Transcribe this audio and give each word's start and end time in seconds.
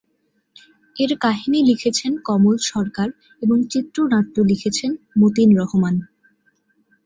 এর 0.95 1.11
কাহিনী 1.21 1.59
লিখেছেন 1.69 2.11
কমল 2.27 2.55
সরকার 2.69 3.07
এবং 3.41 3.57
চিত্রনাট্য 3.71 4.35
লিখেছেন 4.51 4.91
মতিন 5.19 5.49
রহমান। 5.57 5.95